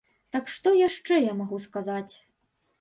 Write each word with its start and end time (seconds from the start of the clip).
Так, 0.35 0.49
што 0.53 0.73
яшчэ 0.87 1.21
я 1.31 1.37
магу 1.45 1.63
сказаць? 1.69 2.11